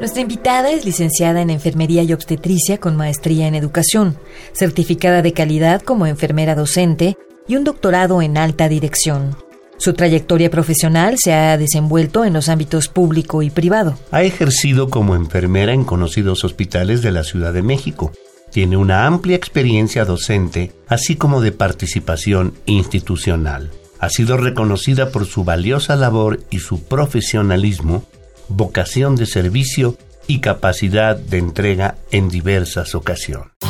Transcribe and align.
Nuestra 0.00 0.22
invitada 0.22 0.70
es 0.70 0.86
licenciada 0.86 1.42
en 1.42 1.50
Enfermería 1.50 2.02
y 2.02 2.14
Obstetricia 2.14 2.78
con 2.78 2.96
maestría 2.96 3.46
en 3.46 3.54
Educación, 3.54 4.16
certificada 4.54 5.20
de 5.20 5.34
calidad 5.34 5.82
como 5.82 6.06
enfermera 6.06 6.54
docente 6.54 7.18
y 7.46 7.56
un 7.56 7.64
doctorado 7.64 8.22
en 8.22 8.38
alta 8.38 8.70
dirección. 8.70 9.36
Su 9.76 9.92
trayectoria 9.92 10.50
profesional 10.50 11.16
se 11.18 11.34
ha 11.34 11.58
desenvuelto 11.58 12.24
en 12.24 12.32
los 12.32 12.48
ámbitos 12.48 12.88
público 12.88 13.42
y 13.42 13.50
privado. 13.50 13.98
Ha 14.10 14.22
ejercido 14.22 14.88
como 14.88 15.14
enfermera 15.16 15.74
en 15.74 15.84
conocidos 15.84 16.44
hospitales 16.44 17.02
de 17.02 17.10
la 17.10 17.22
Ciudad 17.22 17.52
de 17.52 17.62
México. 17.62 18.10
Tiene 18.50 18.78
una 18.78 19.06
amplia 19.06 19.36
experiencia 19.36 20.06
docente, 20.06 20.72
así 20.88 21.16
como 21.16 21.42
de 21.42 21.52
participación 21.52 22.54
institucional. 22.64 23.70
Ha 23.98 24.08
sido 24.08 24.38
reconocida 24.38 25.10
por 25.10 25.26
su 25.26 25.44
valiosa 25.44 25.94
labor 25.94 26.40
y 26.48 26.60
su 26.60 26.84
profesionalismo 26.84 28.04
vocación 28.50 29.16
de 29.16 29.26
servicio 29.26 29.96
y 30.26 30.40
capacidad 30.40 31.16
de 31.16 31.38
entrega 31.38 31.96
en 32.10 32.28
diversas 32.28 32.94
ocasiones. 32.94 33.69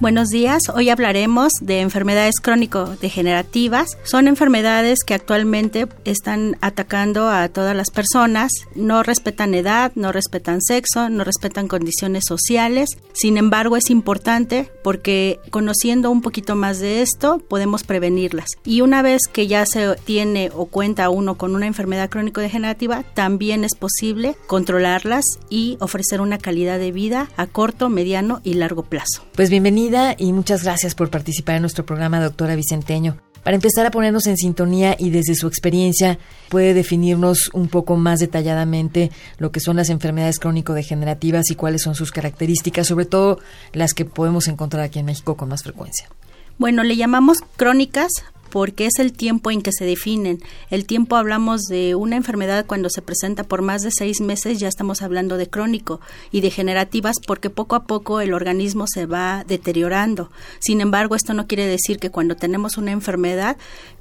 Buenos 0.00 0.28
días, 0.28 0.62
hoy 0.72 0.90
hablaremos 0.90 1.50
de 1.60 1.80
enfermedades 1.80 2.36
crónico-degenerativas. 2.40 3.98
Son 4.04 4.28
enfermedades 4.28 5.00
que 5.04 5.12
actualmente 5.12 5.88
están 6.04 6.56
atacando 6.60 7.28
a 7.28 7.48
todas 7.48 7.74
las 7.74 7.90
personas, 7.90 8.52
no 8.76 9.02
respetan 9.02 9.54
edad, 9.54 9.90
no 9.96 10.12
respetan 10.12 10.62
sexo, 10.62 11.08
no 11.08 11.24
respetan 11.24 11.66
condiciones 11.66 12.22
sociales. 12.28 12.90
Sin 13.12 13.38
embargo, 13.38 13.76
es 13.76 13.90
importante 13.90 14.70
porque 14.84 15.40
conociendo 15.50 16.12
un 16.12 16.22
poquito 16.22 16.54
más 16.54 16.78
de 16.78 17.02
esto 17.02 17.38
podemos 17.48 17.82
prevenirlas. 17.82 18.50
Y 18.64 18.82
una 18.82 19.02
vez 19.02 19.22
que 19.26 19.48
ya 19.48 19.66
se 19.66 19.96
tiene 20.04 20.52
o 20.54 20.66
cuenta 20.66 21.10
uno 21.10 21.36
con 21.36 21.56
una 21.56 21.66
enfermedad 21.66 22.08
crónico-degenerativa, 22.08 23.02
también 23.14 23.64
es 23.64 23.74
posible 23.74 24.36
controlarlas 24.46 25.24
y 25.50 25.76
ofrecer 25.80 26.20
una 26.20 26.38
calidad 26.38 26.78
de 26.78 26.92
vida 26.92 27.28
a 27.36 27.48
corto, 27.48 27.88
mediano 27.88 28.40
y 28.44 28.54
largo 28.54 28.84
plazo. 28.84 29.24
Pues 29.34 29.50
bienvenido 29.50 29.87
y 30.18 30.34
muchas 30.34 30.64
gracias 30.64 30.94
por 30.94 31.08
participar 31.08 31.56
en 31.56 31.62
nuestro 31.62 31.86
programa, 31.86 32.20
doctora 32.20 32.54
Vicenteño. 32.54 33.16
Para 33.42 33.54
empezar 33.54 33.86
a 33.86 33.90
ponernos 33.90 34.26
en 34.26 34.36
sintonía 34.36 34.94
y 34.98 35.08
desde 35.08 35.34
su 35.34 35.46
experiencia, 35.46 36.18
¿puede 36.50 36.74
definirnos 36.74 37.48
un 37.54 37.68
poco 37.68 37.96
más 37.96 38.18
detalladamente 38.18 39.10
lo 39.38 39.50
que 39.50 39.60
son 39.60 39.76
las 39.76 39.88
enfermedades 39.88 40.40
crónico-degenerativas 40.40 41.50
y 41.50 41.54
cuáles 41.54 41.80
son 41.82 41.94
sus 41.94 42.12
características, 42.12 42.86
sobre 42.86 43.06
todo 43.06 43.38
las 43.72 43.94
que 43.94 44.04
podemos 44.04 44.48
encontrar 44.48 44.82
aquí 44.82 44.98
en 44.98 45.06
México 45.06 45.38
con 45.38 45.48
más 45.48 45.62
frecuencia? 45.62 46.10
Bueno, 46.58 46.82
le 46.82 46.96
llamamos 46.96 47.38
crónicas 47.56 48.10
porque 48.50 48.86
es 48.86 48.98
el 48.98 49.12
tiempo 49.12 49.50
en 49.50 49.62
que 49.62 49.72
se 49.72 49.84
definen. 49.84 50.40
El 50.70 50.86
tiempo 50.86 51.16
hablamos 51.16 51.62
de 51.62 51.94
una 51.94 52.16
enfermedad 52.16 52.66
cuando 52.66 52.90
se 52.90 53.02
presenta 53.02 53.44
por 53.44 53.62
más 53.62 53.82
de 53.82 53.90
seis 53.90 54.20
meses, 54.20 54.58
ya 54.58 54.68
estamos 54.68 55.02
hablando 55.02 55.36
de 55.36 55.48
crónico 55.48 56.00
y 56.30 56.40
degenerativas 56.40 57.16
porque 57.26 57.50
poco 57.50 57.76
a 57.76 57.84
poco 57.84 58.20
el 58.20 58.34
organismo 58.34 58.86
se 58.86 59.06
va 59.06 59.44
deteriorando. 59.46 60.30
Sin 60.60 60.80
embargo, 60.80 61.14
esto 61.14 61.34
no 61.34 61.46
quiere 61.46 61.66
decir 61.66 61.98
que 61.98 62.10
cuando 62.10 62.36
tenemos 62.36 62.76
una 62.76 62.92
enfermedad 62.92 63.56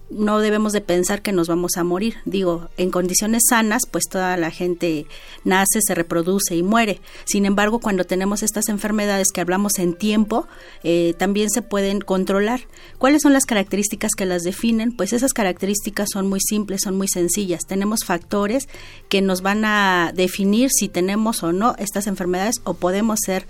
no 0.09 0.39
debemos 0.39 0.73
de 0.73 0.81
pensar 0.81 1.21
que 1.21 1.31
nos 1.31 1.47
vamos 1.47 1.77
a 1.77 1.83
morir. 1.83 2.15
Digo, 2.25 2.69
en 2.77 2.91
condiciones 2.91 3.43
sanas, 3.49 3.83
pues 3.89 4.05
toda 4.09 4.37
la 4.37 4.51
gente 4.51 5.05
nace, 5.43 5.81
se 5.81 5.95
reproduce 5.95 6.55
y 6.55 6.63
muere. 6.63 7.01
Sin 7.25 7.45
embargo, 7.45 7.79
cuando 7.79 8.05
tenemos 8.05 8.43
estas 8.43 8.69
enfermedades 8.69 9.27
que 9.33 9.41
hablamos 9.41 9.79
en 9.79 9.93
tiempo, 9.93 10.47
eh, 10.83 11.13
también 11.17 11.49
se 11.49 11.61
pueden 11.61 11.99
controlar. 11.99 12.61
¿Cuáles 12.97 13.21
son 13.21 13.33
las 13.33 13.45
características 13.45 14.11
que 14.17 14.25
las 14.25 14.43
definen? 14.43 14.95
Pues 14.95 15.13
esas 15.13 15.33
características 15.33 16.09
son 16.11 16.27
muy 16.27 16.39
simples, 16.39 16.81
son 16.83 16.97
muy 16.97 17.07
sencillas. 17.07 17.65
Tenemos 17.67 18.05
factores 18.05 18.67
que 19.09 19.21
nos 19.21 19.41
van 19.41 19.65
a 19.65 20.11
definir 20.15 20.69
si 20.71 20.87
tenemos 20.87 21.43
o 21.43 21.51
no 21.51 21.75
estas 21.77 22.07
enfermedades 22.07 22.61
o 22.63 22.73
podemos 22.75 23.19
ser 23.25 23.47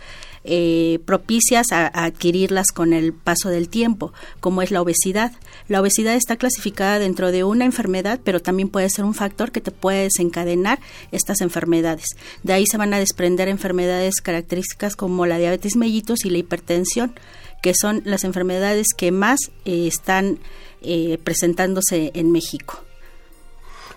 eh, 0.50 1.00
propicias 1.03 1.74
a, 1.74 1.88
adquirirlas 1.88 2.68
con 2.74 2.94
el 2.94 3.12
paso 3.12 3.50
del 3.50 3.68
tiempo, 3.68 4.13
como 4.40 4.62
es 4.62 4.72
la 4.72 4.81
obesidad. 4.81 5.34
La 5.68 5.81
obesidad 5.81 6.16
está 6.16 6.38
clasificada 6.38 7.00
dentro 7.00 7.34
de 7.34 7.44
una 7.44 7.66
enfermedad, 7.66 8.22
pero 8.24 8.40
también 8.40 8.69
puede 8.69 8.90
ser 8.90 9.03
un 9.03 9.13
factor 9.13 9.52
que 9.52 9.59
te 9.59 9.72
puede 9.72 10.03
desencadenar 10.03 10.80
estas 11.12 11.41
enfermedades. 11.41 12.06
De 12.44 12.53
ahí 12.53 12.66
se 12.66 12.78
van 12.78 12.94
a 12.94 13.00
desprender 13.00 13.50
enfermedades 13.50 14.22
características 14.22 14.96
como 14.96 15.25
la 15.25 15.38
diabetes 15.38 15.75
mellitus 15.75 16.24
y 16.24 16.30
la 16.30 16.38
hipertensión, 16.38 17.13
que 17.62 17.74
son 17.78 18.02
las 18.06 18.24
enfermedades 18.24 18.88
que 18.96 19.12
más 19.12 19.52
eh, 19.66 19.86
están 19.86 20.40
eh, 20.81 21.19
presentándose 21.22 22.12
en 22.13 22.31
México. 22.31 22.81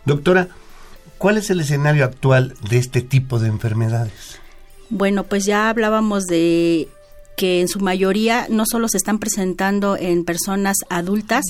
Doctora, 0.04 0.48
¿cuál 1.16 1.36
es 1.36 1.48
el 1.50 1.60
escenario 1.60 2.04
actual 2.04 2.56
de 2.68 2.78
este 2.78 3.02
tipo 3.02 3.38
de 3.38 3.46
enfermedades? 3.46 4.39
Bueno, 4.90 5.24
pues 5.24 5.44
ya 5.44 5.70
hablábamos 5.70 6.26
de 6.26 6.88
que 7.36 7.60
en 7.62 7.68
su 7.68 7.80
mayoría 7.80 8.46
no 8.50 8.64
solo 8.66 8.86
se 8.88 8.98
están 8.98 9.18
presentando 9.18 9.96
en 9.96 10.24
personas 10.24 10.76
adultas, 10.90 11.44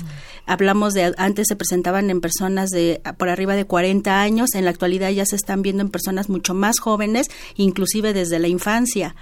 hablamos 0.47 0.93
de 0.93 1.15
antes 1.17 1.49
se 1.49 1.57
presentaban 1.57 2.11
en 2.11 2.21
personas 2.21 2.71
de 2.71 3.01
por 3.19 3.29
arriba 3.29 3.57
de 3.57 3.65
40 3.65 4.21
años, 4.21 4.55
en 4.55 4.65
la 4.65 4.71
actualidad 4.71 5.11
ya 5.11 5.27
se 5.27 5.35
están 5.35 5.63
viendo 5.63 5.83
en 5.83 5.89
personas 5.91 6.29
mucho 6.29 6.55
más 6.55 6.79
jóvenes, 6.79 7.29
inclusive 7.57 8.13
desde 8.13 8.39
la 8.39 8.47
infancia. 8.47 9.17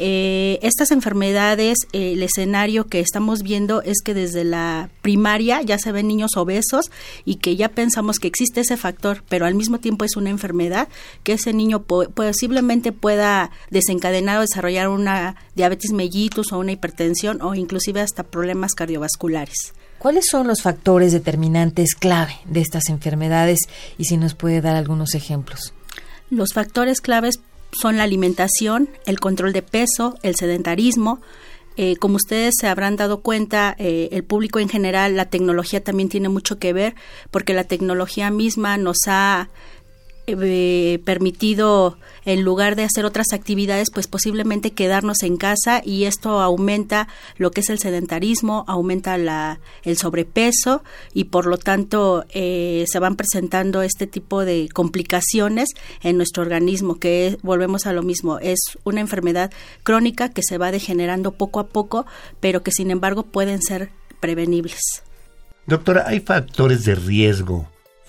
Eh, 0.00 0.60
estas 0.62 0.92
enfermedades, 0.92 1.78
eh, 1.92 2.12
el 2.12 2.22
escenario 2.22 2.86
que 2.86 3.00
estamos 3.00 3.42
viendo 3.42 3.82
es 3.82 3.96
que 4.04 4.14
desde 4.14 4.44
la 4.44 4.90
primaria 5.02 5.60
ya 5.62 5.76
se 5.76 5.90
ven 5.90 6.06
niños 6.06 6.36
obesos 6.36 6.92
y 7.24 7.36
que 7.36 7.56
ya 7.56 7.68
pensamos 7.68 8.20
que 8.20 8.28
existe 8.28 8.60
ese 8.60 8.76
factor, 8.76 9.24
pero 9.28 9.44
al 9.44 9.56
mismo 9.56 9.80
tiempo 9.80 10.04
es 10.04 10.14
una 10.14 10.30
enfermedad 10.30 10.86
que 11.24 11.32
ese 11.32 11.52
niño 11.52 11.82
posiblemente 11.82 12.92
pueda 12.92 13.50
desencadenar 13.70 14.38
o 14.38 14.42
desarrollar 14.42 14.88
una 14.88 15.34
diabetes 15.56 15.90
mellitus 15.90 16.52
o 16.52 16.58
una 16.58 16.72
hipertensión 16.72 17.42
o 17.42 17.56
inclusive 17.56 18.00
hasta 18.00 18.22
problemas 18.22 18.74
cardiovasculares. 18.74 19.74
¿Cuáles 19.98 20.26
son 20.30 20.46
los 20.46 20.62
factores 20.62 21.10
determinantes 21.10 21.96
clave 21.96 22.36
de 22.44 22.60
estas 22.60 22.88
enfermedades 22.88 23.58
y 23.98 24.04
si 24.04 24.16
nos 24.16 24.36
puede 24.36 24.60
dar 24.60 24.76
algunos 24.76 25.16
ejemplos? 25.16 25.74
Los 26.30 26.52
factores 26.52 27.00
claves 27.00 27.40
son 27.72 27.96
la 27.96 28.04
alimentación, 28.04 28.88
el 29.06 29.20
control 29.20 29.52
de 29.52 29.62
peso, 29.62 30.16
el 30.22 30.36
sedentarismo. 30.36 31.20
Eh, 31.76 31.96
como 31.96 32.16
ustedes 32.16 32.54
se 32.58 32.66
habrán 32.66 32.96
dado 32.96 33.20
cuenta, 33.20 33.76
eh, 33.78 34.08
el 34.10 34.24
público 34.24 34.58
en 34.58 34.68
general, 34.68 35.14
la 35.14 35.26
tecnología 35.26 35.82
también 35.82 36.08
tiene 36.08 36.28
mucho 36.28 36.58
que 36.58 36.72
ver, 36.72 36.96
porque 37.30 37.54
la 37.54 37.64
tecnología 37.64 38.30
misma 38.30 38.76
nos 38.78 38.96
ha 39.06 39.48
eh, 40.28 41.00
permitido 41.06 41.96
en 42.26 42.42
lugar 42.42 42.76
de 42.76 42.84
hacer 42.84 43.06
otras 43.06 43.32
actividades 43.32 43.88
pues 43.90 44.06
posiblemente 44.06 44.72
quedarnos 44.72 45.22
en 45.22 45.38
casa 45.38 45.80
y 45.82 46.04
esto 46.04 46.42
aumenta 46.42 47.08
lo 47.38 47.50
que 47.50 47.62
es 47.62 47.70
el 47.70 47.78
sedentarismo 47.78 48.64
aumenta 48.68 49.16
la, 49.16 49.60
el 49.84 49.96
sobrepeso 49.96 50.82
y 51.14 51.24
por 51.24 51.46
lo 51.46 51.56
tanto 51.56 52.26
eh, 52.34 52.84
se 52.86 52.98
van 52.98 53.16
presentando 53.16 53.80
este 53.80 54.06
tipo 54.06 54.44
de 54.44 54.68
complicaciones 54.74 55.70
en 56.02 56.18
nuestro 56.18 56.42
organismo 56.42 56.98
que 56.98 57.38
volvemos 57.42 57.86
a 57.86 57.94
lo 57.94 58.02
mismo 58.02 58.38
es 58.38 58.58
una 58.84 59.00
enfermedad 59.00 59.50
crónica 59.82 60.28
que 60.28 60.42
se 60.42 60.58
va 60.58 60.70
degenerando 60.70 61.32
poco 61.32 61.60
a 61.60 61.68
poco 61.68 62.04
pero 62.40 62.62
que 62.62 62.70
sin 62.70 62.90
embargo 62.90 63.22
pueden 63.22 63.62
ser 63.62 63.90
prevenibles. 64.20 64.80
Doctora, 65.66 66.04
¿hay 66.06 66.20
factores 66.20 66.84
de 66.84 66.94
riesgo 66.94 67.68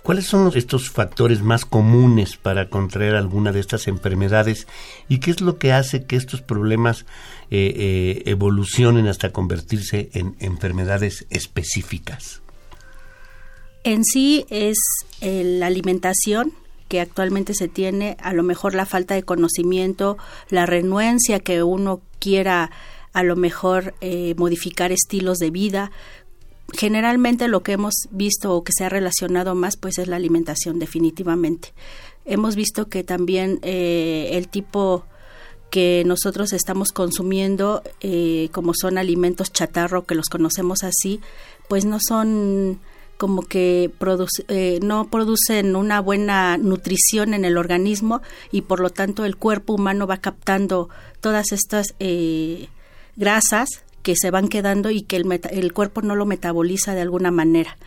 ¿Cuáles 0.10 0.26
son 0.26 0.52
estos 0.56 0.90
factores 0.90 1.44
más 1.44 1.66
comunes 1.66 2.36
para 2.36 2.68
contraer 2.68 3.14
alguna 3.14 3.52
de 3.52 3.60
estas 3.60 3.88
enfermedades 3.88 4.66
y 5.08 5.20
qué 5.20 5.30
es 5.30 5.40
lo 5.40 5.60
que 5.60 5.72
hace 5.72 6.06
que 6.06 6.16
estos 6.16 6.42
problemas 6.42 7.06
eh, 7.52 7.74
eh, 7.76 8.24
evolucionen 8.26 9.06
hasta 9.06 9.32
convertirse 9.32 10.10
en 10.14 10.36
enfermedades 10.40 11.28
específicas? 11.30 12.42
En 13.84 14.04
sí 14.04 14.48
es 14.50 14.80
eh, 15.22 15.44
la 15.44 15.68
alimentación 15.68 16.54
que 16.88 17.02
actualmente 17.02 17.54
se 17.54 17.68
tiene, 17.68 18.18
a 18.20 18.34
lo 18.34 18.42
mejor 18.42 18.74
la 18.74 18.88
falta 18.88 19.14
de 19.14 19.22
conocimiento, 19.22 20.18
la 20.50 20.66
renuencia 20.66 21.40
que 21.40 21.62
uno 21.62 22.02
quiera 22.18 22.72
a 23.14 23.22
lo 23.22 23.36
mejor 23.36 23.94
modificar 24.38 24.92
estilos 24.92 25.38
de 25.40 25.50
vida, 25.50 25.92
generalmente 26.78 27.48
lo 27.48 27.64
que 27.64 27.74
hemos 27.74 27.94
visto 28.12 28.56
o 28.56 28.64
que 28.64 28.74
se 28.76 28.86
ha 28.86 28.90
relacionado 28.90 29.56
más 29.56 29.78
pues 29.78 29.98
es 29.98 30.08
la 30.08 30.16
alimentación 30.16 30.80
definitivamente. 30.80 31.74
Hemos 32.26 32.56
visto 32.56 32.90
que 32.90 33.04
también 33.04 33.60
eh, 33.64 34.32
el 34.34 34.48
tipo 34.48 35.06
que 35.72 36.04
nosotros 36.06 36.54
estamos 36.54 36.92
consumiendo, 36.92 37.84
eh, 38.02 38.50
como 38.52 38.74
son 38.74 38.98
alimentos 38.98 39.52
chatarro, 39.52 40.06
que 40.06 40.16
los 40.16 40.28
conocemos 40.28 40.84
así, 40.84 41.22
pues 41.68 41.86
no 41.86 42.00
son 42.00 42.80
como 43.18 43.42
que 43.42 43.92
eh, 44.48 44.80
no 44.82 45.10
producen 45.10 45.76
una 45.76 46.00
buena 46.00 46.58
nutrición 46.58 47.34
en 47.34 47.46
el 47.46 47.58
organismo 47.58 48.22
y 48.52 48.62
por 48.62 48.80
lo 48.80 48.90
tanto 48.90 49.26
el 49.26 49.36
cuerpo 49.36 49.74
humano 49.74 50.08
va 50.08 50.18
captando 50.18 50.90
todas 51.20 51.52
estas 51.52 51.96
grasas 53.18 53.84
que 54.02 54.16
se 54.16 54.32
van 54.32 54.48
quedando 54.48 54.90
y 54.90 55.02
que 55.02 55.18
el, 55.18 55.40
el 55.52 55.74
cuerpo 55.74 56.02
no 56.02 56.16
lo 56.16 56.26
metaboliza 56.26 56.96
de 56.96 57.02
alguna 57.02 57.32
manera. 57.32 57.78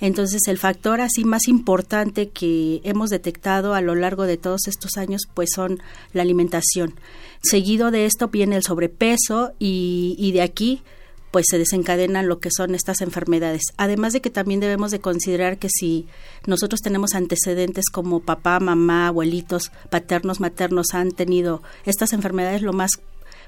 Entonces, 0.00 0.42
el 0.46 0.58
factor 0.58 1.00
así 1.00 1.24
más 1.24 1.48
importante 1.48 2.28
que 2.28 2.80
hemos 2.84 3.10
detectado 3.10 3.74
a 3.74 3.80
lo 3.80 3.94
largo 3.94 4.24
de 4.24 4.36
todos 4.36 4.68
estos 4.68 4.96
años, 4.96 5.22
pues 5.34 5.50
son 5.54 5.80
la 6.12 6.22
alimentación. 6.22 6.94
Seguido 7.42 7.90
de 7.90 8.06
esto 8.06 8.28
viene 8.28 8.56
el 8.56 8.62
sobrepeso 8.62 9.52
y, 9.58 10.14
y 10.18 10.32
de 10.32 10.42
aquí 10.42 10.82
pues 11.30 11.44
se 11.50 11.58
desencadenan 11.58 12.26
lo 12.26 12.38
que 12.38 12.48
son 12.50 12.74
estas 12.74 13.00
enfermedades. 13.00 13.62
Además 13.76 14.12
de 14.12 14.20
que 14.20 14.30
también 14.30 14.60
debemos 14.60 14.90
de 14.90 15.00
considerar 15.00 15.58
que 15.58 15.68
si 15.68 16.06
nosotros 16.46 16.80
tenemos 16.80 17.14
antecedentes 17.14 17.90
como 17.92 18.20
papá, 18.20 18.60
mamá, 18.60 19.08
abuelitos, 19.08 19.70
paternos, 19.90 20.40
maternos 20.40 20.94
han 20.94 21.10
tenido 21.10 21.62
estas 21.84 22.12
enfermedades, 22.14 22.62
lo 22.62 22.72
más 22.72 22.92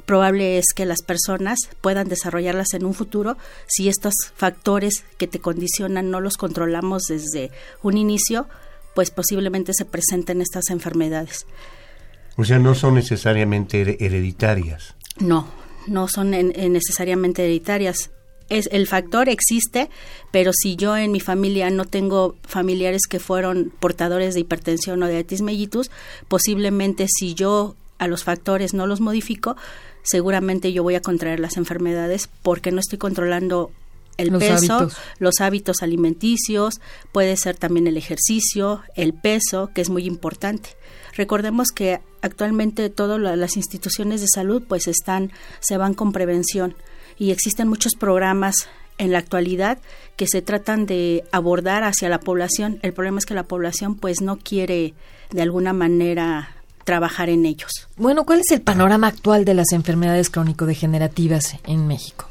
probable 0.04 0.58
es 0.58 0.66
que 0.74 0.86
las 0.86 1.02
personas 1.02 1.58
puedan 1.80 2.08
desarrollarlas 2.08 2.74
en 2.74 2.84
un 2.84 2.94
futuro 2.94 3.36
si 3.66 3.88
estos 3.88 4.14
factores 4.34 5.04
que 5.18 5.26
te 5.26 5.40
condicionan 5.40 6.10
no 6.10 6.20
los 6.20 6.36
controlamos 6.36 7.04
desde 7.08 7.50
un 7.82 7.96
inicio, 7.96 8.48
pues 8.94 9.10
posiblemente 9.10 9.72
se 9.74 9.84
presenten 9.84 10.40
estas 10.40 10.70
enfermedades. 10.70 11.46
O 12.36 12.44
sea, 12.44 12.58
no 12.58 12.74
son 12.74 12.94
necesariamente 12.94 13.80
hereditarias. 14.04 14.94
No, 15.18 15.46
no 15.86 16.08
son 16.08 16.30
necesariamente 16.30 17.44
hereditarias. 17.44 18.10
Es, 18.48 18.68
el 18.72 18.86
factor 18.86 19.28
existe, 19.28 19.90
pero 20.32 20.52
si 20.52 20.74
yo 20.74 20.96
en 20.96 21.12
mi 21.12 21.20
familia 21.20 21.70
no 21.70 21.84
tengo 21.84 22.36
familiares 22.42 23.02
que 23.08 23.20
fueron 23.20 23.72
portadores 23.78 24.34
de 24.34 24.40
hipertensión 24.40 25.02
o 25.02 25.06
de 25.06 25.12
diabetes 25.12 25.42
mellitus, 25.42 25.90
posiblemente 26.26 27.06
si 27.08 27.34
yo 27.34 27.76
a 27.98 28.08
los 28.08 28.24
factores 28.24 28.74
no 28.74 28.86
los 28.86 29.00
modifico, 29.00 29.56
seguramente 30.02 30.72
yo 30.72 30.82
voy 30.82 30.94
a 30.94 31.02
contraer 31.02 31.40
las 31.40 31.56
enfermedades 31.56 32.28
porque 32.42 32.72
no 32.72 32.80
estoy 32.80 32.98
controlando 32.98 33.70
el 34.16 34.32
peso, 34.38 34.90
los 35.18 35.40
hábitos 35.40 35.82
alimenticios, 35.82 36.80
puede 37.12 37.36
ser 37.36 37.56
también 37.56 37.86
el 37.86 37.96
ejercicio, 37.96 38.82
el 38.94 39.14
peso, 39.14 39.70
que 39.74 39.80
es 39.80 39.88
muy 39.88 40.04
importante. 40.04 40.70
Recordemos 41.14 41.68
que 41.68 42.00
actualmente 42.22 42.90
todas 42.90 43.18
las 43.18 43.56
instituciones 43.56 44.20
de 44.20 44.26
salud 44.32 44.62
pues 44.68 44.86
están 44.88 45.32
se 45.60 45.76
van 45.76 45.94
con 45.94 46.12
prevención 46.12 46.74
y 47.18 47.30
existen 47.30 47.68
muchos 47.68 47.94
programas 47.94 48.68
en 48.98 49.12
la 49.12 49.18
actualidad 49.18 49.78
que 50.16 50.26
se 50.26 50.42
tratan 50.42 50.84
de 50.84 51.24
abordar 51.32 51.84
hacia 51.84 52.10
la 52.10 52.20
población. 52.20 52.78
El 52.82 52.92
problema 52.92 53.18
es 53.18 53.26
que 53.26 53.34
la 53.34 53.44
población 53.44 53.96
pues 53.96 54.20
no 54.20 54.36
quiere 54.36 54.94
de 55.30 55.42
alguna 55.42 55.72
manera 55.72 56.59
trabajar 56.90 57.28
en 57.28 57.46
ellos. 57.46 57.70
Bueno, 57.96 58.24
¿cuál 58.24 58.40
es 58.40 58.50
el 58.50 58.62
panorama 58.62 59.06
actual 59.06 59.44
de 59.44 59.54
las 59.54 59.70
enfermedades 59.70 60.28
crónico-degenerativas 60.28 61.54
en 61.62 61.86
México? 61.86 62.28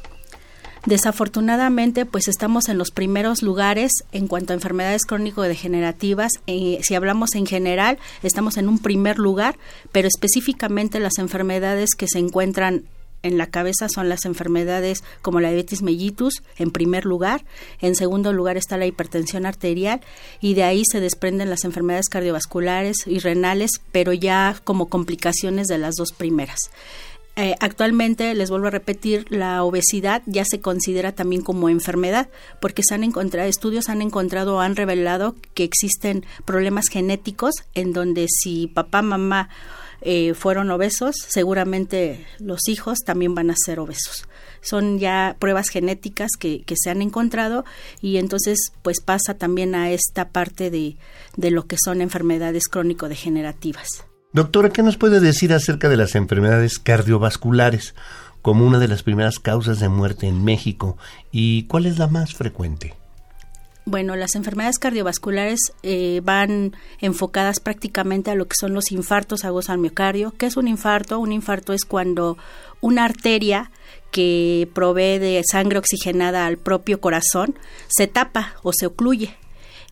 Desafortunadamente, 0.84 2.04
pues 2.04 2.28
estamos 2.28 2.68
en 2.68 2.76
los 2.76 2.90
primeros 2.90 3.42
lugares 3.42 3.90
en 4.12 4.26
cuanto 4.26 4.52
a 4.52 4.56
enfermedades 4.56 5.06
crónico-degenerativas. 5.06 6.32
Eh, 6.46 6.78
si 6.82 6.94
hablamos 6.94 7.34
en 7.36 7.46
general, 7.46 7.98
estamos 8.22 8.58
en 8.58 8.68
un 8.68 8.78
primer 8.78 9.18
lugar, 9.18 9.56
pero 9.92 10.08
específicamente 10.08 11.00
las 11.00 11.16
enfermedades 11.16 11.94
que 11.96 12.06
se 12.06 12.18
encuentran 12.18 12.84
en 13.22 13.38
la 13.38 13.46
cabeza 13.46 13.88
son 13.88 14.08
las 14.08 14.24
enfermedades 14.24 15.02
como 15.22 15.40
la 15.40 15.48
diabetes 15.48 15.82
mellitus 15.82 16.42
en 16.56 16.70
primer 16.70 17.04
lugar, 17.04 17.44
en 17.80 17.94
segundo 17.94 18.32
lugar 18.32 18.56
está 18.56 18.76
la 18.76 18.86
hipertensión 18.86 19.46
arterial 19.46 20.00
y 20.40 20.54
de 20.54 20.64
ahí 20.64 20.82
se 20.90 21.00
desprenden 21.00 21.50
las 21.50 21.64
enfermedades 21.64 22.08
cardiovasculares 22.08 22.96
y 23.06 23.18
renales, 23.18 23.70
pero 23.92 24.12
ya 24.12 24.56
como 24.64 24.88
complicaciones 24.88 25.66
de 25.66 25.78
las 25.78 25.94
dos 25.96 26.12
primeras. 26.12 26.70
Eh, 27.36 27.54
actualmente, 27.60 28.34
les 28.34 28.50
vuelvo 28.50 28.66
a 28.66 28.70
repetir, 28.70 29.24
la 29.30 29.62
obesidad 29.62 30.22
ya 30.26 30.44
se 30.44 30.60
considera 30.60 31.12
también 31.12 31.42
como 31.42 31.68
enfermedad, 31.68 32.28
porque 32.60 32.82
se 32.82 32.94
han 32.94 33.04
encontrado, 33.04 33.48
estudios 33.48 33.88
han 33.88 34.02
encontrado 34.02 34.60
han 34.60 34.76
revelado 34.76 35.36
que 35.54 35.64
existen 35.64 36.26
problemas 36.44 36.88
genéticos 36.90 37.54
en 37.74 37.92
donde 37.92 38.26
si 38.28 38.66
papá, 38.66 39.00
mamá 39.00 39.48
eh, 40.02 40.34
fueron 40.34 40.70
obesos, 40.70 41.14
seguramente 41.28 42.26
los 42.38 42.68
hijos 42.68 42.98
también 43.04 43.34
van 43.34 43.50
a 43.50 43.54
ser 43.56 43.80
obesos. 43.80 44.26
Son 44.62 44.98
ya 44.98 45.36
pruebas 45.38 45.68
genéticas 45.68 46.30
que, 46.38 46.62
que 46.64 46.74
se 46.78 46.90
han 46.90 47.02
encontrado 47.02 47.64
y 48.00 48.18
entonces 48.18 48.72
pues 48.82 49.00
pasa 49.00 49.34
también 49.34 49.74
a 49.74 49.90
esta 49.90 50.28
parte 50.30 50.70
de, 50.70 50.96
de 51.36 51.50
lo 51.50 51.66
que 51.66 51.76
son 51.82 52.00
enfermedades 52.00 52.68
crónico-degenerativas. 52.68 54.04
Doctora, 54.32 54.70
¿qué 54.70 54.82
nos 54.82 54.96
puede 54.96 55.20
decir 55.20 55.52
acerca 55.52 55.88
de 55.88 55.96
las 55.96 56.14
enfermedades 56.14 56.78
cardiovasculares 56.78 57.94
como 58.42 58.64
una 58.64 58.78
de 58.78 58.88
las 58.88 59.02
primeras 59.02 59.38
causas 59.38 59.80
de 59.80 59.88
muerte 59.88 60.28
en 60.28 60.44
México 60.44 60.96
y 61.32 61.64
cuál 61.64 61.86
es 61.86 61.98
la 61.98 62.06
más 62.06 62.34
frecuente? 62.34 62.94
Bueno, 63.90 64.14
las 64.14 64.36
enfermedades 64.36 64.78
cardiovasculares 64.78 65.58
eh, 65.82 66.20
van 66.22 66.76
enfocadas 67.00 67.58
prácticamente 67.58 68.30
a 68.30 68.36
lo 68.36 68.46
que 68.46 68.54
son 68.56 68.72
los 68.72 68.92
infartos 68.92 69.44
agudos 69.44 69.68
al 69.68 69.78
miocardio. 69.78 70.32
¿Qué 70.38 70.46
es 70.46 70.56
un 70.56 70.68
infarto? 70.68 71.18
Un 71.18 71.32
infarto 71.32 71.72
es 71.72 71.84
cuando 71.84 72.38
una 72.80 73.04
arteria 73.04 73.72
que 74.12 74.68
provee 74.74 75.18
de 75.18 75.42
sangre 75.44 75.80
oxigenada 75.80 76.46
al 76.46 76.56
propio 76.56 77.00
corazón 77.00 77.58
se 77.88 78.06
tapa 78.06 78.54
o 78.62 78.72
se 78.72 78.86
ocluye 78.86 79.34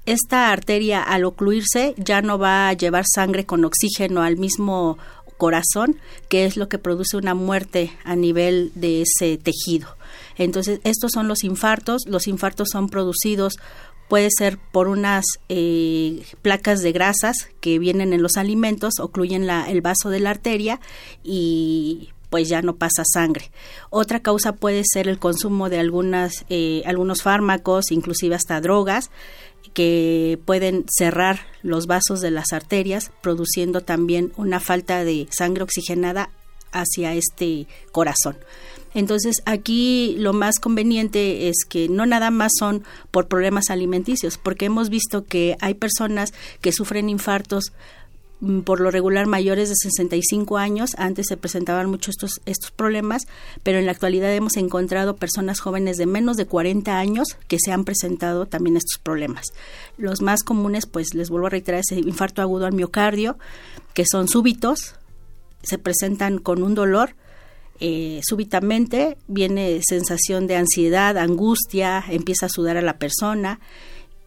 esta 0.07 0.53
arteria 0.53 1.03
al 1.03 1.25
ocluirse 1.25 1.95
ya 1.97 2.23
no 2.23 2.39
va 2.39 2.69
a 2.69 2.73
llevar 2.75 3.05
sangre 3.05 3.47
con 3.47 3.65
oxígeno 3.65 4.23
al 4.23 4.37
mismo 4.37 4.97
corazón, 5.37 6.01
que 6.29 6.47
es 6.47 6.57
lo 6.57 6.69
que 6.69 6.79
produce 6.79 7.17
una 7.17 7.35
muerte 7.35 7.93
a 8.05 8.17
nivel 8.17 8.73
de 8.75 9.03
ese 9.03 9.39
tejido. 9.39 9.98
Entonces, 10.39 10.81
estos 10.85 11.13
son 11.13 11.29
los 11.29 11.45
infartos. 11.45 12.03
Los 12.07 12.27
infartos 12.27 12.69
son 12.73 12.89
producidos 12.89 13.59
puede 14.09 14.29
ser 14.37 14.59
por 14.73 14.89
unas 14.89 15.25
eh, 15.49 16.25
placas 16.43 16.81
de 16.81 16.93
grasas 16.93 17.37
que 17.61 17.79
vienen 17.79 18.13
en 18.13 18.23
los 18.23 18.37
alimentos, 18.37 18.95
ocluyen 19.01 19.49
el 19.49 19.81
vaso 19.83 20.11
de 20.11 20.21
la 20.21 20.31
arteria 20.31 20.81
y 21.23 22.09
pues 22.31 22.49
ya 22.49 22.63
no 22.63 22.77
pasa 22.77 23.05
sangre. 23.11 23.51
Otra 23.91 24.21
causa 24.21 24.53
puede 24.53 24.83
ser 24.85 25.09
el 25.09 25.19
consumo 25.19 25.69
de 25.69 25.79
algunas, 25.79 26.45
eh, 26.49 26.83
algunos 26.85 27.23
fármacos, 27.23 27.91
inclusive 27.91 28.35
hasta 28.35 28.61
drogas, 28.61 29.11
que 29.73 30.39
pueden 30.45 30.85
cerrar 30.89 31.41
los 31.63 31.87
vasos 31.87 32.21
de 32.21 32.31
las 32.31 32.53
arterias, 32.53 33.13
produciendo 33.23 33.81
también 33.81 34.33
una 34.37 34.61
falta 34.61 35.05
de 35.05 35.29
sangre 35.31 35.63
oxigenada 35.63 36.31
hacia 36.73 37.15
este 37.15 37.67
corazón. 37.93 38.37
Entonces 38.95 39.43
aquí 39.45 40.17
lo 40.19 40.33
más 40.33 40.59
conveniente 40.59 41.49
es 41.49 41.57
que 41.69 41.89
no 41.89 42.07
nada 42.07 42.31
más 42.31 42.53
son 42.59 42.85
por 43.11 43.29
problemas 43.29 43.71
alimenticios, 43.71 44.39
porque 44.39 44.67
hemos 44.67 44.89
visto 44.89 45.25
que 45.25 45.57
hay 45.61 45.75
personas 45.75 46.33
que 46.61 46.73
sufren 46.73 47.09
infartos 47.09 47.73
Mm, 48.41 48.61
por 48.61 48.81
lo 48.81 48.93
regular 48.93 49.27
mayores 49.27 49.69
de 49.69 49.75
65 49.75 50.59
años. 50.59 50.95
Antes 50.97 51.27
se 51.29 51.37
presentaban 51.37 51.91
mucho 51.91 52.11
estos, 52.11 52.41
estos 52.47 52.71
problemas, 52.71 53.23
pero 53.63 53.79
en 53.79 53.87
la 53.87 53.93
actualidad 53.93 54.33
hemos 54.33 54.57
encontrado 54.57 55.17
personas 55.17 55.61
jóvenes 55.61 55.97
de 55.97 56.07
menos 56.07 56.37
de 56.37 56.47
40 56.47 56.99
años 56.99 57.37
que 57.49 57.59
se 57.59 57.73
han 57.73 57.85
presentado 57.85 58.47
también 58.47 58.77
estos 58.77 59.01
problemas. 59.03 59.47
Los 59.97 60.23
más 60.23 60.45
comunes, 60.45 60.87
pues 60.87 61.15
les 61.15 61.31
vuelvo 61.31 61.49
a 61.49 61.51
reiterar, 61.51 61.81
es 61.81 61.91
el 61.93 62.07
infarto 62.07 62.41
agudo 62.41 62.67
al 62.67 62.75
miocardio, 62.75 63.39
que 63.93 64.05
son 64.09 64.29
súbitos, 64.29 64.95
se 65.63 65.79
presentan 65.79 66.39
con 66.39 66.63
un 66.63 66.75
dolor. 66.75 67.15
Eh, 67.81 68.21
súbitamente 68.23 69.17
viene 69.29 69.81
sensación 69.87 70.47
de 70.47 70.57
ansiedad, 70.57 71.17
angustia, 71.17 72.05
empieza 72.09 72.47
a 72.47 72.49
sudar 72.49 72.77
a 72.77 72.83
la 72.83 72.99
persona, 72.99 73.61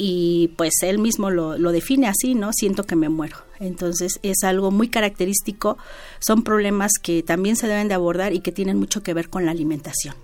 y 0.04 0.48
pues 0.58 0.74
él 0.82 0.98
mismo 0.98 1.30
lo, 1.30 1.60
lo, 1.60 1.72
define 1.72 2.08
así, 2.08 2.34
¿no? 2.34 2.54
Siento 2.54 2.86
que 2.86 2.96
me 2.96 3.08
muero. 3.08 3.38
Entonces 3.60 4.20
es 4.24 4.44
algo 4.44 4.72
muy 4.72 4.90
característico, 4.90 5.78
son 6.20 6.44
problemas 6.44 6.94
que 7.00 7.22
también 7.22 7.56
se 7.56 7.68
deben 7.68 7.88
de 7.88 7.94
abordar 7.94 8.34
y 8.34 8.40
que 8.40 8.52
tienen 8.52 8.80
mucho 8.80 9.04
que 9.04 9.14
ver 9.14 9.30
con 9.30 9.46
la 9.46 9.52
alimentación. 9.52 10.16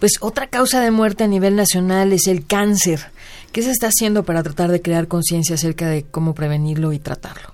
Pues 0.00 0.18
otra 0.20 0.48
causa 0.48 0.82
de 0.82 0.90
muerte 0.90 1.24
a 1.24 1.28
nivel 1.28 1.56
nacional 1.56 2.12
es 2.12 2.26
el 2.26 2.46
cáncer. 2.46 3.06
¿Qué 3.52 3.62
se 3.62 3.70
está 3.70 3.86
haciendo 3.86 4.22
para 4.24 4.42
tratar 4.42 4.70
de 4.70 4.82
crear 4.82 5.08
conciencia 5.08 5.54
acerca 5.54 5.88
de 5.88 6.02
cómo 6.02 6.34
prevenirlo 6.34 6.92
y 6.92 6.98
tratarlo? 6.98 7.53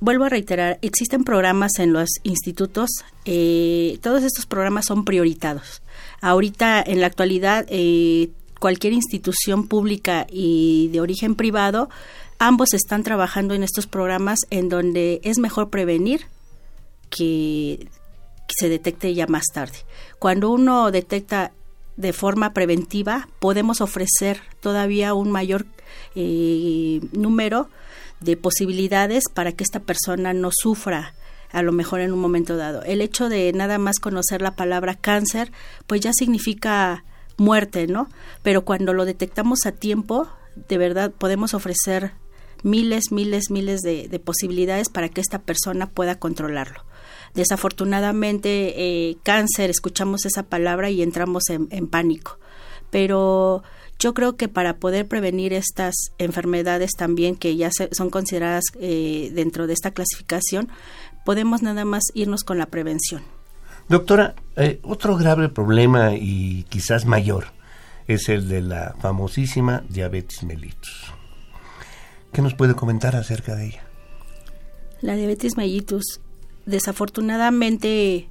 Vuelvo 0.00 0.24
a 0.24 0.28
reiterar, 0.28 0.78
existen 0.82 1.24
programas 1.24 1.78
en 1.78 1.92
los 1.92 2.10
institutos, 2.24 2.90
eh, 3.24 3.98
todos 4.02 4.22
estos 4.22 4.44
programas 4.44 4.86
son 4.86 5.04
prioritados. 5.04 5.82
Ahorita, 6.20 6.82
en 6.84 7.00
la 7.00 7.06
actualidad, 7.06 7.64
eh, 7.68 8.30
cualquier 8.60 8.92
institución 8.92 9.66
pública 9.68 10.26
y 10.30 10.88
de 10.88 11.00
origen 11.00 11.34
privado, 11.34 11.88
ambos 12.38 12.74
están 12.74 13.02
trabajando 13.02 13.54
en 13.54 13.62
estos 13.62 13.86
programas 13.86 14.40
en 14.50 14.68
donde 14.68 15.20
es 15.22 15.38
mejor 15.38 15.70
prevenir 15.70 16.26
que, 17.10 17.88
se 18.56 18.68
detecte 18.68 19.14
ya 19.14 19.26
más 19.26 19.44
tarde. 19.52 19.78
Cuando 20.18 20.50
uno 20.50 20.90
detecta 20.90 21.50
de 21.96 22.12
forma 22.12 22.52
preventiva, 22.52 23.28
podemos 23.40 23.80
ofrecer 23.80 24.40
todavía 24.60 25.12
un 25.14 25.32
mayor 25.32 25.66
eh, 26.14 27.00
número 27.12 27.68
de 28.24 28.36
posibilidades 28.36 29.24
para 29.32 29.52
que 29.52 29.64
esta 29.64 29.80
persona 29.80 30.32
no 30.32 30.50
sufra 30.52 31.14
a 31.50 31.62
lo 31.62 31.70
mejor 31.70 32.00
en 32.00 32.12
un 32.12 32.18
momento 32.18 32.56
dado. 32.56 32.82
El 32.82 33.00
hecho 33.00 33.28
de 33.28 33.52
nada 33.52 33.78
más 33.78 34.00
conocer 34.00 34.42
la 34.42 34.56
palabra 34.56 34.96
cáncer, 34.96 35.52
pues 35.86 36.00
ya 36.00 36.12
significa 36.12 37.04
muerte, 37.36 37.86
¿no? 37.86 38.08
Pero 38.42 38.64
cuando 38.64 38.92
lo 38.92 39.04
detectamos 39.04 39.66
a 39.66 39.72
tiempo, 39.72 40.28
de 40.68 40.78
verdad 40.78 41.12
podemos 41.12 41.54
ofrecer 41.54 42.12
miles, 42.64 43.12
miles, 43.12 43.50
miles 43.50 43.82
de, 43.82 44.20
posibilidades 44.24 44.88
para 44.88 45.08
que 45.08 45.20
esta 45.20 45.42
persona 45.42 45.88
pueda 45.88 46.18
controlarlo. 46.18 46.84
Desafortunadamente, 47.34 48.74
eh, 48.76 49.16
cáncer, 49.22 49.70
escuchamos 49.70 50.24
esa 50.24 50.44
palabra 50.44 50.90
y 50.90 51.02
entramos 51.02 51.44
en, 51.50 51.86
pánico. 51.88 52.38
Pero 52.90 53.62
yo 53.98 54.14
creo 54.14 54.36
que 54.36 54.48
para 54.48 54.76
poder 54.76 55.06
prevenir 55.08 55.52
estas 55.52 55.94
enfermedades 56.18 56.92
también 56.92 57.36
que 57.36 57.56
ya 57.56 57.70
son 57.70 58.10
consideradas 58.10 58.64
eh, 58.80 59.30
dentro 59.34 59.66
de 59.66 59.72
esta 59.72 59.92
clasificación, 59.92 60.68
podemos 61.24 61.62
nada 61.62 61.84
más 61.84 62.04
irnos 62.14 62.44
con 62.44 62.58
la 62.58 62.66
prevención. 62.66 63.22
Doctora, 63.88 64.34
eh, 64.56 64.80
otro 64.82 65.16
grave 65.16 65.48
problema 65.48 66.14
y 66.14 66.64
quizás 66.68 67.04
mayor 67.04 67.46
es 68.06 68.28
el 68.28 68.48
de 68.48 68.62
la 68.62 68.94
famosísima 69.00 69.84
diabetes 69.88 70.42
mellitus. 70.42 71.12
¿Qué 72.32 72.42
nos 72.42 72.54
puede 72.54 72.74
comentar 72.74 73.14
acerca 73.16 73.54
de 73.54 73.66
ella? 73.66 73.84
La 75.00 75.14
diabetes 75.16 75.56
mellitus, 75.56 76.20
desafortunadamente, 76.66 78.28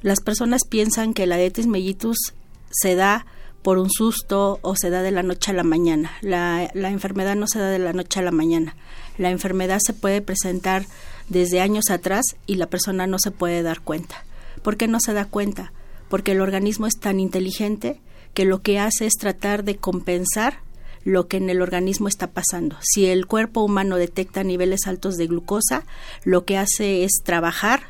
las 0.00 0.20
personas 0.20 0.62
piensan 0.64 1.14
que 1.14 1.26
la 1.26 1.36
diabetes 1.36 1.66
mellitus 1.66 2.34
se 2.70 2.94
da 2.94 3.26
por 3.62 3.78
un 3.78 3.90
susto 3.90 4.58
o 4.62 4.76
se 4.76 4.90
da 4.90 5.02
de 5.02 5.10
la 5.10 5.22
noche 5.22 5.50
a 5.50 5.54
la 5.54 5.64
mañana. 5.64 6.12
La, 6.20 6.70
la 6.74 6.90
enfermedad 6.90 7.36
no 7.36 7.46
se 7.46 7.58
da 7.58 7.68
de 7.70 7.78
la 7.78 7.92
noche 7.92 8.20
a 8.20 8.22
la 8.22 8.30
mañana. 8.30 8.76
La 9.18 9.30
enfermedad 9.30 9.78
se 9.84 9.92
puede 9.92 10.22
presentar 10.22 10.86
desde 11.28 11.60
años 11.60 11.90
atrás 11.90 12.24
y 12.46 12.54
la 12.54 12.66
persona 12.66 13.06
no 13.06 13.18
se 13.18 13.30
puede 13.30 13.62
dar 13.62 13.80
cuenta. 13.80 14.24
¿Por 14.62 14.76
qué 14.76 14.88
no 14.88 15.00
se 15.00 15.12
da 15.12 15.24
cuenta? 15.24 15.72
Porque 16.08 16.32
el 16.32 16.40
organismo 16.40 16.86
es 16.86 16.98
tan 16.98 17.20
inteligente 17.20 18.00
que 18.34 18.44
lo 18.44 18.62
que 18.62 18.78
hace 18.78 19.06
es 19.06 19.14
tratar 19.14 19.64
de 19.64 19.76
compensar 19.76 20.60
lo 21.04 21.26
que 21.26 21.38
en 21.38 21.48
el 21.50 21.62
organismo 21.62 22.08
está 22.08 22.28
pasando. 22.28 22.76
Si 22.80 23.06
el 23.06 23.26
cuerpo 23.26 23.62
humano 23.62 23.96
detecta 23.96 24.44
niveles 24.44 24.86
altos 24.86 25.16
de 25.16 25.26
glucosa, 25.26 25.84
lo 26.24 26.44
que 26.44 26.58
hace 26.58 27.04
es 27.04 27.22
trabajar 27.24 27.82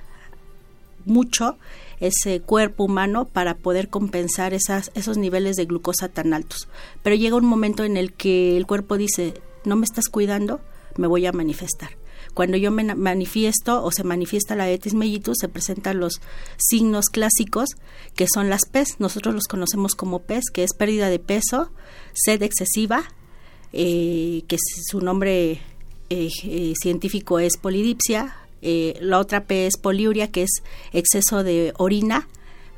mucho 1.04 1.58
ese 2.00 2.40
cuerpo 2.40 2.84
humano 2.84 3.24
para 3.26 3.54
poder 3.54 3.88
compensar 3.88 4.54
esas, 4.54 4.90
esos 4.94 5.18
niveles 5.18 5.56
de 5.56 5.64
glucosa 5.64 6.08
tan 6.08 6.34
altos. 6.34 6.68
Pero 7.02 7.16
llega 7.16 7.36
un 7.36 7.46
momento 7.46 7.84
en 7.84 7.96
el 7.96 8.12
que 8.12 8.56
el 8.56 8.66
cuerpo 8.66 8.96
dice, 8.96 9.34
no 9.64 9.76
me 9.76 9.84
estás 9.84 10.08
cuidando, 10.08 10.60
me 10.96 11.06
voy 11.06 11.26
a 11.26 11.32
manifestar. 11.32 11.90
Cuando 12.34 12.56
yo 12.56 12.70
me 12.70 12.94
manifiesto 12.94 13.82
o 13.82 13.90
se 13.90 14.04
manifiesta 14.04 14.54
la 14.54 14.64
diabetes 14.64 14.94
mellitus, 14.94 15.38
se 15.40 15.48
presentan 15.48 15.98
los 15.98 16.20
signos 16.56 17.06
clásicos 17.06 17.70
que 18.14 18.26
son 18.32 18.48
las 18.48 18.60
PES. 18.70 19.00
Nosotros 19.00 19.34
los 19.34 19.44
conocemos 19.44 19.94
como 19.94 20.20
PES, 20.20 20.44
que 20.52 20.62
es 20.62 20.72
pérdida 20.72 21.10
de 21.10 21.18
peso, 21.18 21.72
sed 22.12 22.42
excesiva, 22.42 23.02
eh, 23.72 24.44
que 24.46 24.56
su 24.60 25.00
nombre 25.00 25.60
eh, 26.10 26.28
eh, 26.44 26.74
científico 26.80 27.38
es 27.38 27.56
polidipsia. 27.56 28.36
La 28.62 29.18
otra 29.18 29.44
P 29.44 29.66
es 29.66 29.76
poliuria, 29.76 30.30
que 30.30 30.42
es 30.42 30.50
exceso 30.92 31.44
de 31.44 31.72
orina 31.78 32.28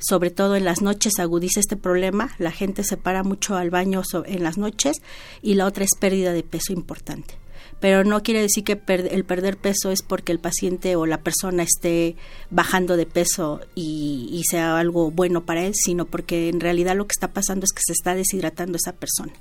sobre 0.03 0.31
todo 0.31 0.57
en 0.57 0.65
las 0.65 0.81
noches 0.81 1.19
agudiza 1.19 1.61
este 1.61 1.77
problema, 1.77 2.35
la 2.39 2.51
gente 2.51 2.85
se 2.85 2.97
para 2.97 3.23
mucho 3.23 3.57
al 3.57 3.69
baño 3.69 4.01
en 4.25 4.43
las 4.43 4.57
noches 4.57 5.03
y 5.43 5.55
la 5.55 5.67
otra 5.67 5.85
es 5.85 5.91
pérdida 5.99 6.33
de 6.33 6.43
peso 6.43 6.73
importante 6.73 7.35
pero 7.81 8.05
no 8.05 8.23
quiere 8.23 8.43
decir 8.43 8.63
que 8.63 8.81
el 8.89 9.25
perder 9.25 9.57
peso 9.57 9.91
es 9.91 10.03
porque 10.03 10.33
el 10.33 10.39
paciente 10.39 10.97
o 10.97 11.07
la 11.07 11.23
persona 11.23 11.63
esté 11.63 12.15
bajando 12.51 12.97
de 12.97 13.07
peso 13.07 13.61
y, 13.75 14.43
sea 14.49 14.79
algo 14.79 15.11
bueno 15.11 15.45
para 15.45 15.65
él, 15.65 15.73
sino 15.75 16.05
porque 16.05 16.49
en 16.49 16.61
realidad 16.61 16.97
lo 16.97 17.07
que 17.07 17.13
está 17.13 17.29
pasando 17.29 17.65
es 17.65 17.73
que 17.73 17.83
se 17.85 17.93
está 17.93 18.15
deshidratando 18.15 18.77
esa 18.77 18.93
persona. 18.93 19.33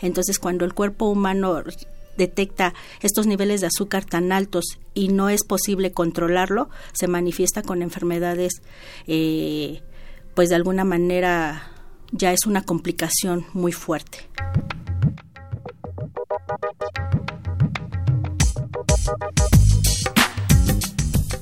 Entonces, 0.00 0.38
cuando 0.38 0.64
el 0.64 0.74
cuerpo 0.74 1.06
humano 1.06 1.62
detecta 2.16 2.74
estos 3.02 3.26
niveles 3.26 3.60
de 3.60 3.68
azúcar 3.68 4.04
tan 4.04 4.32
altos 4.32 4.78
y 4.94 5.08
no 5.08 5.28
es 5.28 5.44
posible 5.44 5.92
controlarlo, 5.92 6.68
se 6.92 7.08
manifiesta 7.08 7.62
con 7.62 7.82
enfermedades, 7.82 8.62
eh, 9.06 9.82
pues 10.34 10.48
de 10.48 10.56
alguna 10.56 10.84
manera 10.84 11.72
ya 12.12 12.32
es 12.32 12.46
una 12.46 12.62
complicación 12.62 13.46
muy 13.52 13.72
fuerte. 13.72 14.28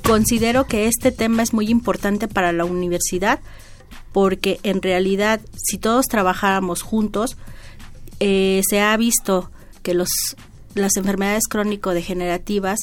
Considero 0.02 0.66
que 0.66 0.86
este 0.86 1.12
tema 1.12 1.42
es 1.42 1.52
muy 1.52 1.68
importante 1.68 2.28
para 2.28 2.52
la 2.52 2.64
universidad 2.64 3.40
porque 4.12 4.60
en 4.62 4.80
realidad 4.80 5.40
si 5.56 5.78
todos 5.78 6.06
trabajáramos 6.06 6.82
juntos, 6.82 7.36
eh, 8.20 8.62
se 8.68 8.80
ha 8.80 8.96
visto 8.96 9.50
que 9.82 9.94
los, 9.94 10.08
las 10.74 10.96
enfermedades 10.96 11.44
crónico-degenerativas 11.48 12.80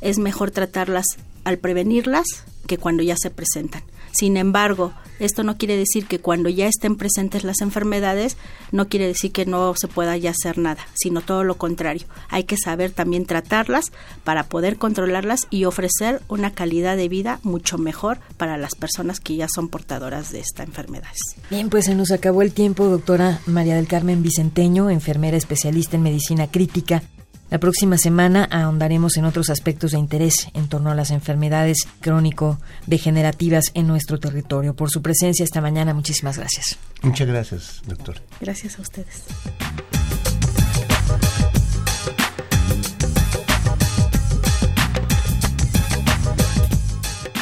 es 0.00 0.18
mejor 0.18 0.50
tratarlas 0.50 1.06
al 1.44 1.58
prevenirlas 1.58 2.26
que 2.66 2.78
cuando 2.78 3.02
ya 3.02 3.16
se 3.16 3.30
presentan. 3.30 3.82
Sin 4.12 4.36
embargo, 4.36 4.92
esto 5.18 5.42
no 5.42 5.56
quiere 5.56 5.76
decir 5.76 6.06
que 6.06 6.20
cuando 6.20 6.48
ya 6.48 6.68
estén 6.68 6.94
presentes 6.96 7.42
las 7.42 7.60
enfermedades, 7.60 8.36
no 8.70 8.88
quiere 8.88 9.08
decir 9.08 9.32
que 9.32 9.44
no 9.44 9.74
se 9.74 9.88
pueda 9.88 10.16
ya 10.16 10.30
hacer 10.30 10.56
nada, 10.56 10.86
sino 10.94 11.20
todo 11.20 11.42
lo 11.42 11.56
contrario. 11.56 12.06
Hay 12.28 12.44
que 12.44 12.56
saber 12.56 12.92
también 12.92 13.26
tratarlas 13.26 13.86
para 14.22 14.44
poder 14.44 14.76
controlarlas 14.76 15.48
y 15.50 15.64
ofrecer 15.64 16.22
una 16.28 16.52
calidad 16.52 16.96
de 16.96 17.08
vida 17.08 17.40
mucho 17.42 17.76
mejor 17.76 18.18
para 18.36 18.56
las 18.56 18.76
personas 18.76 19.18
que 19.18 19.34
ya 19.34 19.48
son 19.52 19.68
portadoras 19.68 20.30
de 20.30 20.40
esta 20.40 20.62
enfermedad. 20.62 21.10
Bien, 21.50 21.68
pues 21.68 21.86
se 21.86 21.96
nos 21.96 22.12
acabó 22.12 22.42
el 22.42 22.52
tiempo, 22.52 22.86
doctora 22.86 23.40
María 23.46 23.74
del 23.74 23.88
Carmen 23.88 24.22
Vicenteño, 24.22 24.90
enfermera 24.90 25.36
especialista 25.36 25.96
en 25.96 26.04
medicina 26.04 26.48
crítica 26.48 27.02
la 27.54 27.60
próxima 27.60 27.98
semana 27.98 28.48
ahondaremos 28.50 29.16
en 29.16 29.26
otros 29.26 29.48
aspectos 29.48 29.92
de 29.92 29.98
interés 30.00 30.48
en 30.54 30.66
torno 30.68 30.90
a 30.90 30.96
las 30.96 31.12
enfermedades 31.12 31.86
crónico-degenerativas 32.00 33.66
en 33.74 33.86
nuestro 33.86 34.18
territorio. 34.18 34.74
Por 34.74 34.90
su 34.90 35.02
presencia 35.02 35.44
esta 35.44 35.60
mañana, 35.60 35.94
muchísimas 35.94 36.36
gracias. 36.36 36.76
Muchas 37.02 37.28
gracias, 37.28 37.82
doctor. 37.86 38.16
Gracias 38.40 38.76
a 38.80 38.82
ustedes. 38.82 39.22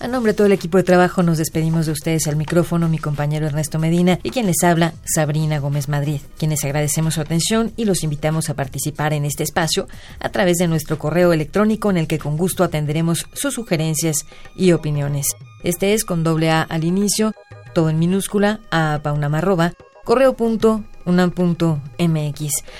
A 0.00 0.06
nombre 0.06 0.30
de 0.30 0.36
todo 0.36 0.46
el 0.46 0.52
equipo 0.52 0.78
de 0.78 0.84
trabajo 0.84 1.24
nos 1.24 1.38
despedimos 1.38 1.86
de 1.86 1.92
ustedes 1.92 2.28
al 2.28 2.36
micrófono, 2.36 2.88
mi 2.88 2.98
compañero 2.98 3.46
Ernesto 3.46 3.80
Medina 3.80 4.20
y 4.22 4.30
quien 4.30 4.46
les 4.46 4.62
habla, 4.62 4.94
Sabrina 5.04 5.58
Gómez 5.58 5.88
Madrid, 5.88 6.20
quienes 6.38 6.64
agradecemos 6.64 7.14
su 7.14 7.20
atención 7.20 7.72
y 7.76 7.84
los 7.84 8.04
invitamos 8.04 8.48
a 8.48 8.54
participar 8.54 9.12
en 9.12 9.24
este 9.24 9.42
espacio 9.42 9.88
a 10.20 10.28
través 10.28 10.58
de 10.58 10.68
nuestro 10.68 11.00
correo 11.00 11.32
electrónico 11.32 11.90
en 11.90 11.96
el 11.96 12.06
que 12.06 12.20
con 12.20 12.36
gusto 12.36 12.62
atenderemos 12.62 13.26
sus 13.32 13.54
sugerencias 13.54 14.24
y 14.54 14.70
opiniones. 14.70 15.26
Este 15.64 15.94
es 15.94 16.04
con 16.04 16.22
doble 16.22 16.52
A 16.52 16.62
al 16.62 16.84
inicio, 16.84 17.34
todo 17.74 17.90
en 17.90 17.98
minúscula, 17.98 18.60
a 18.70 19.00
paunamarroba, 19.02 19.72
correo.unam.mx. 20.04 20.84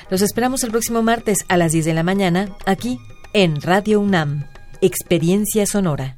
Los 0.08 0.22
esperamos 0.22 0.62
el 0.62 0.70
próximo 0.70 1.02
martes 1.02 1.38
a 1.48 1.56
las 1.56 1.72
10 1.72 1.84
de 1.84 1.94
la 1.94 2.04
mañana, 2.04 2.56
aquí 2.64 3.00
en 3.32 3.60
Radio 3.60 3.98
UNAM. 3.98 4.46
Experiencia 4.80 5.66
Sonora. 5.66 6.17